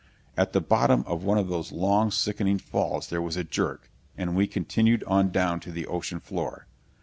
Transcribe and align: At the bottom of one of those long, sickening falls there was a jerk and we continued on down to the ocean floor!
At 0.35 0.53
the 0.53 0.61
bottom 0.61 1.03
of 1.05 1.23
one 1.23 1.37
of 1.37 1.47
those 1.47 1.71
long, 1.71 2.09
sickening 2.09 2.57
falls 2.57 3.07
there 3.09 3.21
was 3.21 3.37
a 3.37 3.43
jerk 3.43 3.91
and 4.17 4.35
we 4.35 4.47
continued 4.47 5.03
on 5.03 5.29
down 5.29 5.59
to 5.59 5.71
the 5.71 5.85
ocean 5.85 6.19
floor! 6.19 6.65